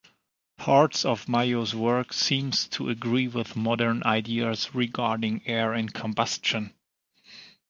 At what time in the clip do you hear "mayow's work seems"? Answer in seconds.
1.27-2.67